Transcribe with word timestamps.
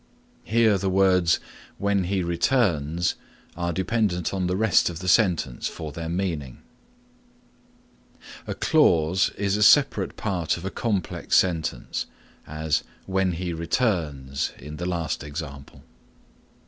Here 0.43 0.79
the 0.79 0.89
words, 0.89 1.39
"when 1.77 2.05
he 2.05 2.23
returns" 2.23 3.13
are 3.55 3.71
dependent 3.71 4.33
on 4.33 4.47
the 4.47 4.55
rest 4.55 4.89
of 4.89 4.97
the 4.97 5.07
sentence 5.07 5.67
for 5.67 5.91
their 5.91 6.09
meaning. 6.09 6.63
A 8.47 8.55
clause 8.55 9.29
is 9.37 9.55
a 9.57 9.61
separate 9.61 10.15
part 10.17 10.57
of 10.57 10.65
a 10.65 10.71
complex 10.71 11.35
sentence, 11.37 12.07
as 12.47 12.83
"when 13.05 13.33
he 13.33 13.53
returns" 13.53 14.53
in 14.57 14.77
the 14.77 14.87
last 14.87 15.23
example. 15.23 15.83